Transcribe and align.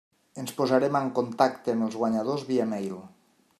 Ens 0.43 0.53
posarem 0.61 0.97
en 0.99 1.11
contacte 1.19 1.75
amb 1.77 1.87
els 1.89 1.99
guanyadors 2.01 2.49
via 2.51 2.69
mail. 2.75 2.99